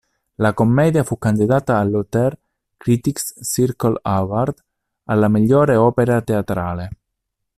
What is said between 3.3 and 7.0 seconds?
Circle Award alla migliore opera teatrale.